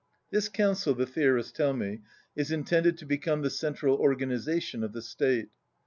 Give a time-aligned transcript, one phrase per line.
[0.31, 2.01] This Council, the theorists tell me,
[2.35, 5.49] is intended to become the central organization of the state.